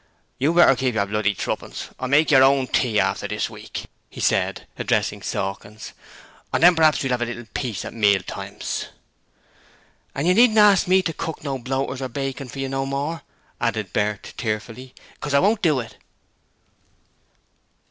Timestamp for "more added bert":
12.87-14.33